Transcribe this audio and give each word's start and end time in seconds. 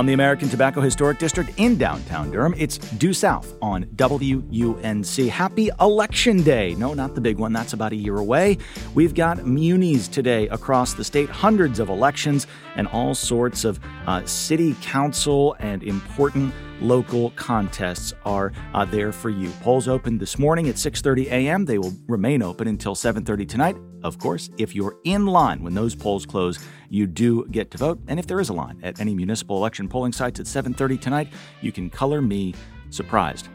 From 0.00 0.06
the 0.06 0.14
American 0.14 0.48
Tobacco 0.48 0.80
Historic 0.80 1.18
District 1.18 1.50
in 1.58 1.76
downtown 1.76 2.30
Durham, 2.30 2.54
it's 2.56 2.78
Due 2.78 3.12
South 3.12 3.54
on 3.60 3.84
WUNC. 3.96 5.28
Happy 5.28 5.68
Election 5.78 6.42
Day. 6.42 6.74
No, 6.76 6.94
not 6.94 7.14
the 7.14 7.20
big 7.20 7.36
one. 7.36 7.52
That's 7.52 7.74
about 7.74 7.92
a 7.92 7.96
year 7.96 8.16
away. 8.16 8.56
We've 8.94 9.12
got 9.12 9.44
munis 9.44 10.08
today 10.08 10.48
across 10.48 10.94
the 10.94 11.04
state, 11.04 11.28
hundreds 11.28 11.78
of 11.78 11.90
elections, 11.90 12.46
and 12.76 12.88
all 12.88 13.14
sorts 13.14 13.66
of 13.66 13.78
uh, 14.06 14.24
city 14.24 14.74
council 14.80 15.54
and 15.58 15.82
important 15.82 16.54
local 16.80 17.30
contests 17.30 18.12
are 18.24 18.52
uh, 18.74 18.84
there 18.84 19.12
for 19.12 19.30
you. 19.30 19.50
Polls 19.62 19.88
opened 19.88 20.20
this 20.20 20.38
morning 20.38 20.68
at 20.68 20.76
6:30 20.76 21.26
a.m. 21.26 21.64
They 21.64 21.78
will 21.78 21.94
remain 22.08 22.42
open 22.42 22.68
until 22.68 22.94
7:30 22.94 23.48
tonight. 23.48 23.76
Of 24.02 24.18
course, 24.18 24.50
if 24.58 24.74
you're 24.74 24.96
in 25.04 25.26
line 25.26 25.62
when 25.62 25.74
those 25.74 25.94
polls 25.94 26.24
close, 26.24 26.58
you 26.88 27.06
do 27.06 27.46
get 27.50 27.70
to 27.72 27.78
vote. 27.78 28.00
And 28.08 28.18
if 28.18 28.26
there 28.26 28.40
is 28.40 28.48
a 28.48 28.54
line 28.54 28.80
at 28.82 29.00
any 29.00 29.14
municipal 29.14 29.56
election 29.56 29.88
polling 29.88 30.12
sites 30.12 30.40
at 30.40 30.46
7:30 30.46 31.00
tonight, 31.00 31.28
you 31.60 31.72
can 31.72 31.90
color 31.90 32.22
me 32.22 32.54
surprised. 32.90 33.48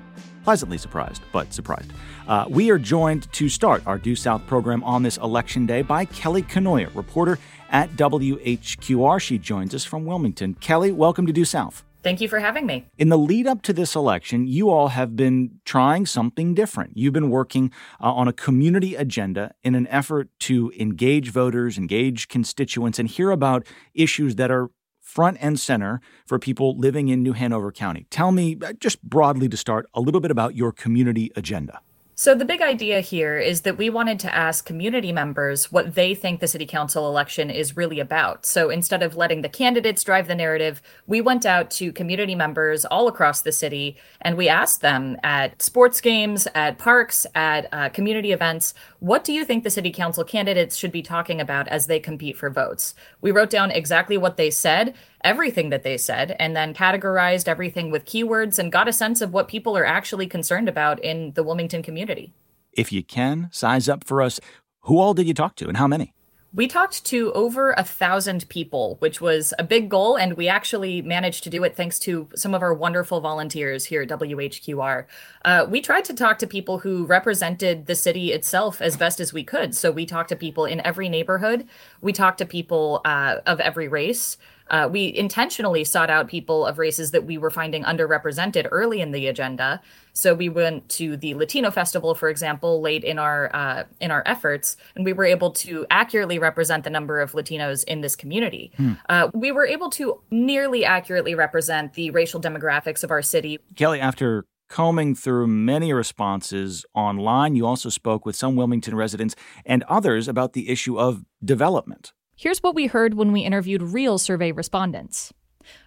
Pleasantly 0.43 0.77
surprised, 0.77 1.23
but 1.31 1.51
surprised. 1.51 1.91
Uh, 2.27 2.45
we 2.47 2.69
are 2.69 2.77
joined 2.77 3.31
to 3.33 3.49
start 3.49 3.81
our 3.87 3.97
Due 3.97 4.15
South 4.15 4.45
program 4.45 4.83
on 4.83 5.01
this 5.01 5.17
election 5.17 5.65
day 5.65 5.81
by 5.81 6.05
Kelly 6.05 6.43
Kenoyer, 6.43 6.93
reporter 6.95 7.39
at 7.71 7.89
WHQR. 7.97 9.19
She 9.19 9.39
joins 9.39 9.73
us 9.73 9.83
from 9.83 10.05
Wilmington. 10.05 10.53
Kelly, 10.53 10.91
welcome 10.91 11.25
to 11.25 11.33
Due 11.33 11.45
South. 11.45 11.83
Thank 12.05 12.21
you 12.21 12.27
for 12.27 12.37
having 12.37 12.67
me. 12.67 12.85
In 12.99 13.09
the 13.09 13.17
lead 13.17 13.47
up 13.47 13.63
to 13.63 13.73
this 13.73 13.95
election, 13.95 14.45
you 14.45 14.69
all 14.69 14.89
have 14.89 15.15
been 15.15 15.59
trying 15.65 16.05
something 16.05 16.53
different. 16.53 16.95
You've 16.95 17.13
been 17.13 17.31
working 17.31 17.71
uh, 17.99 18.13
on 18.13 18.27
a 18.27 18.31
community 18.31 18.93
agenda 18.93 19.55
in 19.63 19.73
an 19.73 19.87
effort 19.87 20.29
to 20.41 20.71
engage 20.79 21.31
voters, 21.31 21.79
engage 21.79 22.27
constituents, 22.27 22.99
and 22.99 23.09
hear 23.09 23.31
about 23.31 23.65
issues 23.95 24.35
that 24.35 24.51
are 24.51 24.69
front 25.01 25.39
and 25.41 25.59
center 25.59 25.99
for 26.27 26.37
people 26.37 26.77
living 26.77 27.07
in 27.07 27.23
New 27.23 27.33
Hanover 27.33 27.71
County. 27.71 28.05
Tell 28.11 28.31
me, 28.31 28.55
uh, 28.63 28.73
just 28.73 29.01
broadly 29.01 29.49
to 29.49 29.57
start, 29.57 29.87
a 29.95 29.99
little 29.99 30.21
bit 30.21 30.29
about 30.29 30.55
your 30.55 30.71
community 30.71 31.31
agenda. 31.35 31.79
So, 32.17 32.33
the 32.33 32.45
big 32.45 32.61
idea 32.61 33.01
here 33.01 33.37
is 33.37 33.61
that 33.61 33.77
we 33.77 33.89
wanted 33.89 34.21
to 34.21 34.33
ask 34.33 34.65
community 34.65 35.11
members 35.11 35.69
what 35.69 35.95
they 35.95 36.15
think 36.15 36.39
the 36.39 36.47
city 36.47 36.65
council 36.65 37.09
election 37.09 37.49
is 37.49 37.75
really 37.75 37.99
about. 37.99 38.45
So, 38.45 38.69
instead 38.69 39.03
of 39.03 39.17
letting 39.17 39.41
the 39.41 39.49
candidates 39.49 40.01
drive 40.01 40.29
the 40.29 40.33
narrative, 40.35 40.81
we 41.07 41.19
went 41.19 41.45
out 41.45 41.69
to 41.71 41.91
community 41.91 42.33
members 42.33 42.85
all 42.85 43.09
across 43.09 43.41
the 43.41 43.51
city 43.51 43.97
and 44.21 44.37
we 44.37 44.47
asked 44.47 44.79
them 44.79 45.17
at 45.23 45.61
sports 45.61 45.99
games, 45.99 46.47
at 46.55 46.77
parks, 46.77 47.27
at 47.35 47.67
uh, 47.73 47.89
community 47.89 48.31
events, 48.31 48.73
what 48.99 49.25
do 49.25 49.33
you 49.33 49.43
think 49.43 49.65
the 49.65 49.69
city 49.69 49.91
council 49.91 50.23
candidates 50.23 50.77
should 50.77 50.93
be 50.93 51.01
talking 51.01 51.41
about 51.41 51.67
as 51.67 51.87
they 51.87 51.99
compete 51.99 52.37
for 52.37 52.49
votes? 52.49 52.95
We 53.19 53.31
wrote 53.31 53.49
down 53.49 53.71
exactly 53.71 54.17
what 54.17 54.37
they 54.37 54.51
said 54.51 54.93
everything 55.25 55.71
that 55.71 55.83
they 55.83 55.97
said 55.97 56.35
and 56.39 56.55
then 56.55 56.73
categorized 56.73 57.47
everything 57.47 57.91
with 57.91 58.05
keywords 58.05 58.59
and 58.59 58.71
got 58.71 58.87
a 58.87 58.93
sense 58.93 59.21
of 59.21 59.33
what 59.33 59.47
people 59.47 59.75
are 59.77 59.85
actually 59.85 60.27
concerned 60.27 60.69
about 60.69 61.03
in 61.03 61.33
the 61.33 61.43
Wilmington 61.43 61.83
community. 61.83 62.31
If 62.71 62.91
you 62.91 63.03
can, 63.03 63.49
size 63.51 63.89
up 63.89 64.05
for 64.05 64.21
us. 64.21 64.39
Who 64.81 64.99
all 64.99 65.13
did 65.13 65.27
you 65.27 65.33
talk 65.33 65.55
to 65.55 65.67
and 65.67 65.77
how 65.77 65.87
many? 65.87 66.13
We 66.55 66.67
talked 66.67 67.03
to 67.07 67.33
over 67.33 67.71
a 67.71 67.83
thousand 67.83 68.47
people, 68.47 68.95
which 68.99 69.19
was 69.19 69.53
a 69.59 69.63
big 69.63 69.89
goal, 69.89 70.15
and 70.15 70.37
we 70.37 70.47
actually 70.47 71.01
managed 71.01 71.43
to 71.43 71.49
do 71.49 71.65
it 71.65 71.75
thanks 71.75 71.99
to 71.99 72.29
some 72.33 72.53
of 72.53 72.61
our 72.61 72.73
wonderful 72.73 73.19
volunteers 73.19 73.83
here 73.83 74.03
at 74.03 74.07
WHQR. 74.07 75.05
Uh, 75.43 75.65
we 75.67 75.81
tried 75.81 76.05
to 76.05 76.13
talk 76.13 76.39
to 76.39 76.47
people 76.47 76.79
who 76.79 77.05
represented 77.05 77.87
the 77.87 77.95
city 77.95 78.31
itself 78.31 78.79
as 78.81 78.95
best 78.95 79.19
as 79.19 79.33
we 79.33 79.43
could. 79.43 79.75
So 79.75 79.91
we 79.91 80.05
talked 80.05 80.29
to 80.29 80.37
people 80.37 80.63
in 80.63 80.79
every 80.85 81.09
neighborhood, 81.09 81.67
we 81.99 82.13
talked 82.13 82.37
to 82.37 82.45
people 82.45 83.01
uh, 83.03 83.39
of 83.45 83.59
every 83.59 83.89
race. 83.89 84.37
Uh, 84.69 84.89
we 84.91 85.15
intentionally 85.15 85.83
sought 85.83 86.09
out 86.09 86.27
people 86.27 86.65
of 86.65 86.77
races 86.77 87.11
that 87.11 87.25
we 87.25 87.37
were 87.37 87.49
finding 87.49 87.83
underrepresented 87.83 88.67
early 88.71 89.01
in 89.01 89.11
the 89.11 89.27
agenda. 89.27 89.81
So 90.13 90.33
we 90.33 90.49
went 90.49 90.87
to 90.89 91.17
the 91.17 91.35
Latino 91.35 91.71
Festival, 91.71 92.15
for 92.15 92.29
example, 92.29 92.81
late 92.81 93.03
in 93.03 93.19
our 93.19 93.53
uh, 93.53 93.83
in 93.99 94.11
our 94.11 94.23
efforts, 94.25 94.77
and 94.95 95.05
we 95.05 95.13
were 95.13 95.25
able 95.25 95.51
to 95.51 95.85
accurately 95.91 96.39
represent 96.39 96.83
the 96.83 96.89
number 96.89 97.19
of 97.19 97.33
Latinos 97.33 97.83
in 97.83 98.01
this 98.01 98.15
community. 98.15 98.71
Hmm. 98.77 98.93
Uh, 99.09 99.29
we 99.33 99.51
were 99.51 99.65
able 99.65 99.89
to 99.91 100.21
nearly 100.31 100.85
accurately 100.85 101.35
represent 101.35 101.93
the 101.93 102.09
racial 102.11 102.39
demographics 102.41 103.03
of 103.03 103.11
our 103.11 103.21
city. 103.21 103.59
Kelly, 103.75 103.99
after 103.99 104.45
combing 104.69 105.15
through 105.15 105.47
many 105.47 105.93
responses 105.93 106.85
online, 106.93 107.55
you 107.55 107.65
also 107.65 107.89
spoke 107.89 108.25
with 108.25 108.35
some 108.35 108.55
Wilmington 108.55 108.95
residents 108.95 109.35
and 109.65 109.83
others 109.83 110.27
about 110.27 110.53
the 110.53 110.69
issue 110.69 110.99
of 110.99 111.23
development. 111.43 112.13
Here's 112.37 112.59
what 112.59 112.75
we 112.75 112.87
heard 112.87 113.13
when 113.13 113.31
we 113.31 113.41
interviewed 113.41 113.81
real 113.81 114.17
survey 114.17 114.51
respondents. 114.51 115.33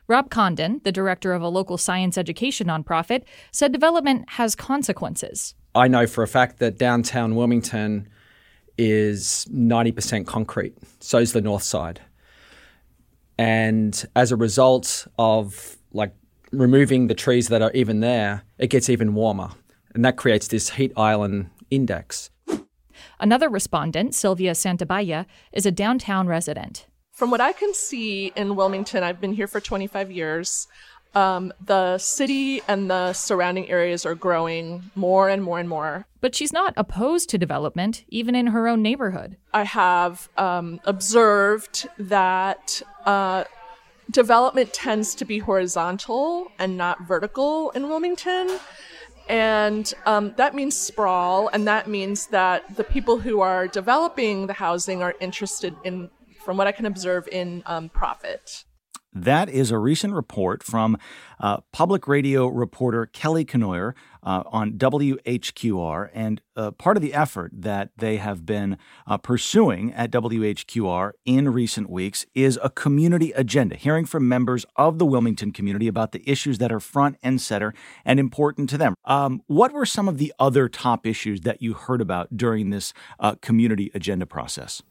Rob 0.08 0.30
Condon, 0.30 0.80
the 0.82 0.90
director 0.90 1.34
of 1.34 1.42
a 1.42 1.48
local 1.48 1.76
science 1.76 2.16
education 2.16 2.68
nonprofit, 2.68 3.24
said 3.52 3.70
development 3.70 4.30
has 4.30 4.54
consequences. 4.54 5.54
I 5.74 5.88
know 5.88 6.06
for 6.06 6.22
a 6.22 6.28
fact 6.28 6.58
that 6.60 6.78
downtown 6.78 7.34
Wilmington 7.34 8.08
is 8.78 9.46
90% 9.52 10.26
concrete, 10.26 10.74
so 11.00 11.18
is 11.18 11.34
the 11.34 11.42
north 11.42 11.62
side. 11.62 12.00
And 13.36 14.04
as 14.16 14.32
a 14.32 14.36
result 14.36 15.06
of 15.18 15.76
like 15.92 16.14
removing 16.50 17.08
the 17.08 17.14
trees 17.14 17.48
that 17.48 17.60
are 17.60 17.70
even 17.72 18.00
there, 18.00 18.42
it 18.56 18.68
gets 18.68 18.88
even 18.88 19.14
warmer. 19.14 19.50
And 19.94 20.02
that 20.04 20.16
creates 20.16 20.48
this 20.48 20.70
heat 20.70 20.92
island 20.96 21.50
index. 21.70 22.30
Another 23.20 23.48
respondent, 23.48 24.14
Sylvia 24.14 24.52
Santabaya, 24.52 25.26
is 25.52 25.66
a 25.66 25.70
downtown 25.70 26.26
resident. 26.26 26.86
From 27.12 27.30
what 27.30 27.40
I 27.40 27.52
can 27.52 27.74
see 27.74 28.32
in 28.36 28.54
Wilmington, 28.54 29.02
I've 29.02 29.20
been 29.20 29.32
here 29.32 29.48
for 29.48 29.60
25 29.60 30.10
years. 30.10 30.68
Um, 31.14 31.52
the 31.64 31.98
city 31.98 32.62
and 32.68 32.90
the 32.90 33.12
surrounding 33.12 33.68
areas 33.68 34.06
are 34.06 34.14
growing 34.14 34.90
more 34.94 35.28
and 35.28 35.42
more 35.42 35.58
and 35.58 35.68
more. 35.68 36.06
But 36.20 36.34
she's 36.34 36.52
not 36.52 36.74
opposed 36.76 37.28
to 37.30 37.38
development, 37.38 38.04
even 38.08 38.34
in 38.34 38.48
her 38.48 38.68
own 38.68 38.82
neighborhood. 38.82 39.36
I 39.52 39.64
have 39.64 40.28
um, 40.36 40.80
observed 40.84 41.88
that 41.98 42.82
uh, 43.04 43.44
development 44.10 44.72
tends 44.72 45.14
to 45.16 45.24
be 45.24 45.38
horizontal 45.38 46.52
and 46.58 46.76
not 46.76 47.02
vertical 47.02 47.70
in 47.70 47.88
Wilmington. 47.88 48.58
And 49.28 49.92
um, 50.06 50.32
that 50.36 50.54
means 50.54 50.76
sprawl, 50.76 51.48
and 51.48 51.68
that 51.68 51.86
means 51.86 52.28
that 52.28 52.76
the 52.76 52.84
people 52.84 53.18
who 53.18 53.40
are 53.40 53.68
developing 53.68 54.46
the 54.46 54.54
housing 54.54 55.02
are 55.02 55.14
interested 55.20 55.74
in, 55.84 56.08
from 56.40 56.56
what 56.56 56.66
I 56.66 56.72
can 56.72 56.86
observe, 56.86 57.28
in 57.28 57.62
um, 57.66 57.90
profit. 57.90 58.64
That 59.22 59.48
is 59.48 59.72
a 59.72 59.78
recent 59.78 60.14
report 60.14 60.62
from 60.62 60.96
uh, 61.40 61.58
public 61.72 62.06
radio 62.06 62.46
reporter 62.46 63.06
Kelly 63.06 63.44
Kenoyer 63.44 63.94
uh, 64.22 64.44
on 64.46 64.72
WHQR. 64.72 66.10
And 66.14 66.40
uh, 66.54 66.70
part 66.72 66.96
of 66.96 67.02
the 67.02 67.14
effort 67.14 67.50
that 67.52 67.90
they 67.96 68.18
have 68.18 68.46
been 68.46 68.78
uh, 69.06 69.18
pursuing 69.18 69.92
at 69.92 70.12
WHQR 70.12 71.12
in 71.24 71.52
recent 71.52 71.90
weeks 71.90 72.26
is 72.34 72.58
a 72.62 72.70
community 72.70 73.32
agenda, 73.32 73.74
hearing 73.74 74.04
from 74.04 74.28
members 74.28 74.64
of 74.76 74.98
the 74.98 75.06
Wilmington 75.06 75.50
community 75.50 75.88
about 75.88 76.12
the 76.12 76.22
issues 76.28 76.58
that 76.58 76.70
are 76.70 76.80
front 76.80 77.16
and 77.22 77.40
center 77.40 77.74
and 78.04 78.20
important 78.20 78.70
to 78.70 78.78
them. 78.78 78.94
Um, 79.04 79.42
what 79.46 79.72
were 79.72 79.86
some 79.86 80.08
of 80.08 80.18
the 80.18 80.32
other 80.38 80.68
top 80.68 81.06
issues 81.06 81.40
that 81.40 81.60
you 81.60 81.74
heard 81.74 82.00
about 82.00 82.36
during 82.36 82.70
this 82.70 82.92
uh, 83.18 83.34
community 83.40 83.90
agenda 83.94 84.26
process? 84.26 84.82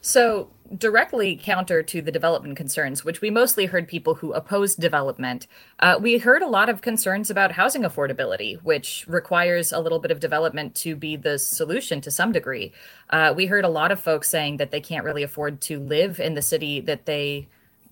So, 0.00 0.50
directly 0.76 1.34
counter 1.34 1.82
to 1.82 2.02
the 2.02 2.12
development 2.12 2.56
concerns, 2.56 3.02
which 3.04 3.22
we 3.22 3.30
mostly 3.30 3.66
heard 3.66 3.88
people 3.88 4.16
who 4.16 4.32
opposed 4.32 4.78
development, 4.78 5.46
uh, 5.80 5.98
we 6.00 6.18
heard 6.18 6.42
a 6.42 6.46
lot 6.46 6.68
of 6.68 6.82
concerns 6.82 7.30
about 7.30 7.52
housing 7.52 7.82
affordability, 7.82 8.62
which 8.62 9.06
requires 9.08 9.72
a 9.72 9.80
little 9.80 9.98
bit 9.98 10.10
of 10.10 10.20
development 10.20 10.74
to 10.74 10.94
be 10.94 11.16
the 11.16 11.38
solution 11.38 12.00
to 12.02 12.10
some 12.10 12.32
degree. 12.32 12.72
Uh, 13.10 13.32
we 13.34 13.46
heard 13.46 13.64
a 13.64 13.68
lot 13.68 13.90
of 13.90 13.98
folks 13.98 14.28
saying 14.28 14.58
that 14.58 14.70
they 14.70 14.80
can't 14.80 15.04
really 15.04 15.22
afford 15.22 15.60
to 15.62 15.80
live 15.80 16.20
in 16.20 16.34
the 16.34 16.42
city 16.42 16.80
that 16.80 17.06
they 17.06 17.48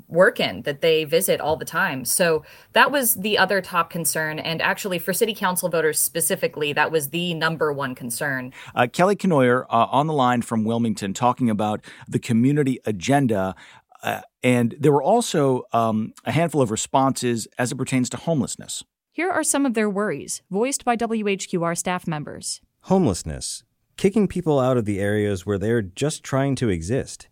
work 0.09 0.41
in 0.41 0.63
that 0.63 0.81
they 0.81 1.05
visit 1.05 1.41
all 1.41 1.57
the 1.57 1.65
time. 1.65 2.05
So 2.05 2.45
that 2.73 2.91
was 2.91 3.15
the 3.15 3.39
other 3.39 3.61
top 3.61 3.91
concern. 3.91 4.39
And 4.39 4.63
actually, 4.63 4.99
for 4.99 5.13
city 5.13 5.35
council 5.35 5.69
voters 5.69 5.99
specifically, 5.99 6.73
that 6.73 6.91
was 6.91 7.11
the 7.11 7.35
number 7.35 7.73
one 7.73 7.95
concern. 7.95 8.53
Uh, 8.75 8.87
Kelly 8.93 9.17
Kenoyer 9.17 9.65
uh, 9.69 9.87
on 9.91 10.07
the 10.07 10.13
line 10.13 10.43
from 10.43 10.65
Wilmington 10.65 11.15
talking 11.15 11.51
about 11.51 11.85
the 12.09 12.19
community 12.19 12.79
agenda. 12.85 13.55
Uh, 14.03 14.21
and 14.43 14.77
there 14.79 14.93
were 14.93 15.03
also 15.03 15.63
um, 15.73 16.13
a 16.25 16.33
handful 16.33 16.63
of 16.63 16.71
responses 16.71 17.49
as 17.59 17.73
it 17.73 17.77
pertains 17.77 18.09
to 18.11 18.17
homelessness. 18.17 18.85
Here 19.13 19.31
are 19.31 19.43
some 19.43 19.65
of 19.65 19.75
their 19.75 19.89
worries, 19.89 20.43
voiced 20.51 20.85
by 20.85 20.97
WHQR 20.97 21.77
staff 21.77 22.07
members. 22.07 22.61
Homelessness, 22.83 23.65
kicking 23.97 24.29
people 24.29 24.61
out 24.61 24.77
of 24.77 24.85
the 24.85 25.01
areas 25.01 25.47
where 25.47 25.59
they're 25.59 25.83
just 25.83 26.23
trying 26.23 26.55
to 26.57 26.69
exist 26.69 27.27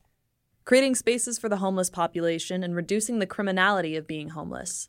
creating 0.64 0.94
spaces 0.94 1.38
for 1.38 1.48
the 1.48 1.58
homeless 1.58 1.90
population, 1.90 2.62
and 2.62 2.74
reducing 2.74 3.18
the 3.18 3.26
criminality 3.26 3.96
of 3.96 4.06
being 4.06 4.30
homeless. 4.30 4.88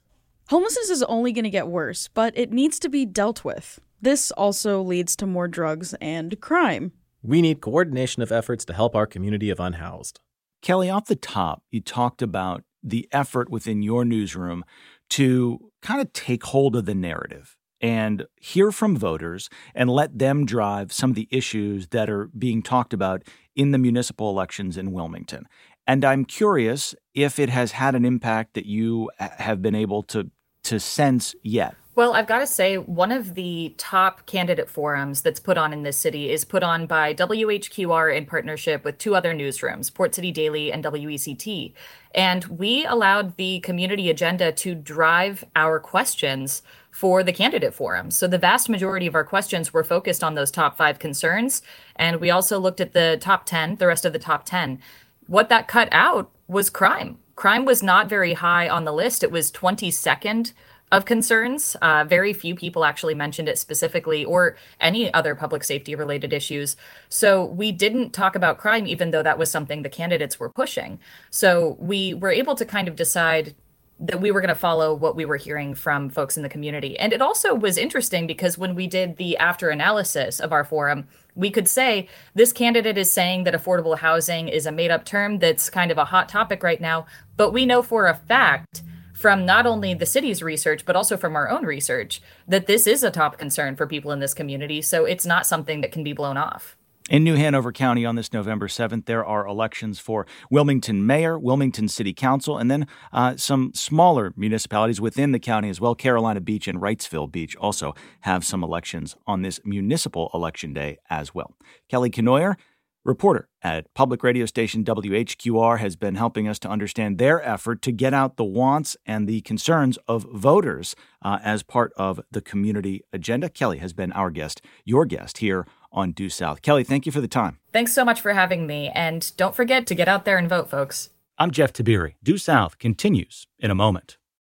Homelessness 0.50 0.90
is 0.90 1.04
only 1.04 1.32
going 1.32 1.44
to 1.44 1.50
get 1.50 1.68
worse, 1.68 2.08
but 2.08 2.38
it 2.38 2.52
needs 2.52 2.80
to 2.80 2.90
be 2.90 3.06
dealt 3.06 3.44
with. 3.44 3.80
This 4.02 4.32
also 4.32 4.82
leads 4.82 5.16
to 5.18 5.26
more 5.26 5.48
drugs 5.48 5.96
and 6.00 6.40
crime. 6.40 6.92
We 7.24 7.42
need 7.42 7.62
coordination 7.62 8.22
of 8.22 8.32
efforts 8.32 8.64
to 8.66 8.74
help 8.74 8.96
our 8.96 9.08
community 9.08 9.50
of 9.50 9.60
unhoused. 9.60 10.20
Kelly, 10.62 10.90
off 10.90 11.06
the 11.06 11.16
top, 11.16 11.64
you 11.72 11.82
talked 11.82 12.22
about 12.22 12.64
the 12.84 13.08
effort 13.12 13.50
within 13.50 13.82
your 13.82 14.06
newsroom 14.06 14.64
to 15.10 15.72
kind 15.82 16.02
of 16.02 16.14
take 16.14 16.44
hold 16.44 16.76
of 16.76 16.86
the 16.86 16.96
narrative 16.96 17.58
and 17.82 18.26
hear 18.40 18.72
from 18.72 18.98
voters 18.98 19.50
and 19.74 19.90
let 19.90 20.18
them 20.18 20.46
drive 20.46 20.92
some 20.92 21.12
of 21.12 21.16
the 21.16 21.28
issues 21.32 21.88
that 21.88 22.10
are 22.10 22.30
being 22.38 22.62
talked 22.62 22.94
about 22.94 23.24
in 23.56 23.72
the 23.72 23.78
municipal 23.78 24.30
elections 24.30 24.78
in 24.78 24.92
Wilmington. 24.92 25.48
And 25.88 26.04
I'm 26.04 26.26
curious 26.26 26.96
if 27.14 27.38
it 27.38 27.50
has 27.50 27.74
had 27.74 27.96
an 27.96 28.06
impact 28.06 28.56
that 28.56 28.66
you 28.66 29.12
uh, 29.20 29.30
have 29.38 29.62
been 29.62 29.76
able 29.76 30.04
to 30.04 30.32
to 30.64 30.80
sense 30.80 31.36
yet. 31.44 31.76
Well, 31.96 32.12
I've 32.14 32.28
got 32.28 32.40
to 32.40 32.48
say, 32.48 32.78
one 32.78 33.14
of 33.14 33.36
the 33.36 33.74
top 33.78 34.26
candidate 34.26 34.70
forums 34.70 35.22
that's 35.22 35.40
put 35.40 35.58
on 35.58 35.72
in 35.72 35.84
this 35.84 35.96
city 35.96 36.30
is 36.30 36.44
put 36.44 36.62
on 36.62 36.88
by 36.88 37.14
WHQR 37.14 38.14
in 38.14 38.26
partnership 38.26 38.84
with 38.84 38.98
two 38.98 39.16
other 39.16 39.34
newsrooms, 39.34 39.94
Port 39.94 40.14
City 40.14 40.30
Daily 40.30 40.74
and 40.74 40.84
WECT. 40.84 41.74
And 42.14 42.44
we 42.46 42.86
allowed 42.86 43.38
the 43.38 43.62
community 43.62 44.10
agenda 44.10 44.52
to 44.52 44.76
drive 44.76 45.46
our 45.56 45.80
questions 45.80 46.64
for 46.92 47.24
the 47.24 47.32
candidate 47.32 47.74
forum. 47.74 48.12
So 48.12 48.28
the 48.28 48.38
vast 48.38 48.68
majority 48.68 49.08
of 49.08 49.16
our 49.16 49.24
questions 49.24 49.72
were 49.72 49.84
focused 49.86 50.22
on 50.22 50.36
those 50.36 50.52
top 50.52 50.76
five 50.76 51.00
concerns. 51.00 51.62
And 51.96 52.20
we 52.20 52.30
also 52.30 52.60
looked 52.60 52.82
at 52.82 52.92
the 52.92 53.18
top 53.22 53.46
10, 53.46 53.78
the 53.78 53.88
rest 53.88 54.04
of 54.04 54.12
the 54.12 54.20
top 54.20 54.46
10. 54.46 54.80
What 55.28 55.48
that 55.48 55.70
cut 55.70 55.88
out 55.94 56.30
was 56.50 56.70
crime. 56.70 57.20
Crime 57.38 57.64
was 57.64 57.82
not 57.82 58.10
very 58.10 58.34
high 58.34 58.68
on 58.68 58.84
the 58.84 58.94
list. 58.94 59.24
It 59.24 59.32
was 59.32 59.50
22nd 59.50 60.52
of 60.96 61.04
concerns. 61.04 61.76
Uh, 61.82 62.06
very 62.08 62.32
few 62.32 62.56
people 62.56 62.86
actually 62.86 63.16
mentioned 63.16 63.50
it 63.50 63.58
specifically 63.58 64.24
or 64.24 64.56
any 64.80 65.14
other 65.14 65.36
public 65.36 65.64
safety 65.64 65.94
related 65.94 66.32
issues. 66.32 66.78
So 67.10 67.44
we 67.44 67.74
didn't 67.74 68.12
talk 68.12 68.34
about 68.36 68.60
crime, 68.60 68.88
even 68.88 69.12
though 69.12 69.24
that 69.24 69.38
was 69.38 69.52
something 69.52 69.82
the 69.82 69.90
candidates 69.90 70.40
were 70.40 70.50
pushing. 70.50 71.00
So 71.30 71.76
we 71.80 72.14
were 72.14 72.32
able 72.32 72.56
to 72.56 72.66
kind 72.66 72.88
of 72.88 72.96
decide 72.96 73.56
that 74.00 74.22
we 74.22 74.32
were 74.32 74.40
going 74.40 74.50
to 74.50 74.56
follow 74.56 74.94
what 74.94 75.18
we 75.18 75.26
were 75.26 75.38
hearing 75.38 75.74
from 75.74 76.10
folks 76.10 76.38
in 76.38 76.44
the 76.44 76.50
community. 76.50 76.98
And 76.98 77.12
it 77.12 77.22
also 77.22 77.54
was 77.54 77.78
interesting 77.78 78.26
because 78.26 78.58
when 78.58 78.74
we 78.74 78.88
did 78.88 79.18
the 79.18 79.38
after 79.38 79.70
analysis 79.70 80.40
of 80.40 80.54
our 80.54 80.64
forum, 80.64 81.08
we 81.36 81.50
could 81.50 81.68
say 81.68 82.08
this 82.34 82.54
candidate 82.54 82.98
is 82.98 83.12
saying 83.12 83.44
that 83.44 83.54
affordable 83.54 83.98
housing 83.98 84.48
is 84.48 84.66
a 84.66 84.72
made 84.72 84.92
up 84.92 85.04
term 85.04 85.40
that's 85.40 85.70
kind 85.70 85.92
of 85.92 85.98
a 85.98 86.06
hot 86.06 86.30
topic 86.30 86.64
right 86.64 86.80
now. 86.80 87.06
But 87.36 87.52
we 87.52 87.66
know 87.66 87.82
for 87.82 88.08
a 88.08 88.16
fact 88.16 88.84
from 89.16 89.46
not 89.46 89.66
only 89.66 89.94
the 89.94 90.06
city's 90.06 90.44
research, 90.44 90.86
but 90.86 90.96
also 90.96 91.18
from 91.18 91.36
our 91.36 91.50
own 91.50 91.66
research, 91.66 92.22
that 92.48 92.68
this 92.68 92.86
is 92.86 93.04
a 93.04 93.12
top 93.12 93.38
concern 93.38 93.76
for 93.76 93.88
people 93.88 94.12
in 94.12 94.20
this 94.20 94.34
community. 94.34 94.82
So 94.82 95.06
it's 95.06 95.26
not 95.26 95.48
something 95.48 95.82
that 95.82 95.92
can 95.92 96.04
be 96.04 96.14
blown 96.14 96.38
off. 96.38 96.76
In 97.08 97.24
New 97.24 97.36
Hanover 97.36 97.72
County 97.72 98.04
on 98.04 98.16
this 98.16 98.34
November 98.34 98.68
7th, 98.68 99.06
there 99.06 99.24
are 99.24 99.46
elections 99.46 100.00
for 100.00 100.26
Wilmington 100.50 101.06
Mayor, 101.06 101.38
Wilmington 101.38 101.88
City 101.88 102.14
Council, 102.14 102.58
and 102.58 102.72
then 102.72 102.88
uh, 103.14 103.36
some 103.38 103.72
smaller 103.76 104.34
municipalities 104.36 105.00
within 105.00 105.32
the 105.32 105.38
county 105.38 105.70
as 105.70 105.80
well. 105.80 105.94
Carolina 105.94 106.42
Beach 106.42 106.68
and 106.68 106.82
Wrightsville 106.82 107.32
Beach 107.32 107.56
also 107.58 107.94
have 108.22 108.44
some 108.44 108.64
elections 108.64 109.16
on 109.28 109.44
this 109.44 109.60
municipal 109.64 110.32
election 110.34 110.74
day 110.74 110.98
as 111.08 111.32
well. 111.32 111.54
Kelly 111.90 112.10
Kenoyer 112.10 112.56
reporter 113.06 113.48
at 113.62 113.94
public 113.94 114.24
radio 114.24 114.46
station 114.46 114.84
WHQR 114.84 115.80
has 115.80 115.96
been 115.96 116.16
helping 116.16 116.48
us 116.48 116.60
to 116.60 116.70
understand 116.70 117.18
their 117.18 117.42
effort 117.48 117.82
to 117.84 117.92
get 117.92 118.14
out 118.14 118.36
the 118.36 118.44
wants 118.44 118.98
and 119.06 119.30
the 119.30 119.42
concerns 119.42 119.98
of 120.08 120.24
voters 120.34 120.96
uh, 121.22 121.40
as 121.44 121.64
part 121.64 121.94
of 121.96 122.20
the 122.32 122.42
community 122.42 123.04
agenda. 123.14 123.48
Kelly 123.48 123.78
has 123.78 123.94
been 123.94 124.12
our 124.12 124.32
guest, 124.32 124.62
your 124.84 125.06
guest 125.06 125.38
here 125.38 125.66
on 125.92 126.12
Due 126.12 126.30
South. 126.30 126.62
Kelly, 126.62 126.84
thank 126.84 127.06
you 127.06 127.12
for 127.12 127.22
the 127.22 127.28
time. 127.28 127.60
Thanks 127.72 127.94
so 127.94 128.04
much 128.04 128.20
for 128.20 128.34
having 128.34 128.68
me. 128.68 128.90
And 128.90 129.32
don't 129.38 129.56
forget 129.56 129.88
to 129.88 129.96
get 129.96 130.08
out 130.08 130.26
there 130.26 130.38
and 130.38 130.50
vote, 130.50 130.70
folks. 130.70 131.12
I'm 131.38 131.52
Jeff 131.52 131.72
Tiberii. 131.72 132.16
Due 132.24 132.38
South 132.38 132.80
continues 132.80 133.48
in 133.60 133.70
a 133.70 133.76
moment. 133.76 134.18